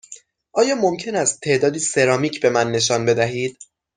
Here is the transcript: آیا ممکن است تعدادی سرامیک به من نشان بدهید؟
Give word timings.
آیا 0.53 0.75
ممکن 0.75 1.15
است 1.15 1.41
تعدادی 1.41 1.79
سرامیک 1.79 2.41
به 2.41 2.49
من 2.49 2.71
نشان 2.71 3.05
بدهید؟ 3.05 3.57